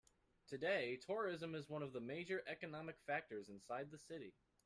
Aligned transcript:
Today, 0.47 0.97
tourism 0.97 1.53
is 1.53 1.69
one 1.69 1.83
of 1.83 1.93
the 1.93 1.99
major 2.01 2.41
economic 2.47 2.97
factors 3.05 3.49
inside 3.49 3.91
the 3.91 3.99
city. 3.99 4.33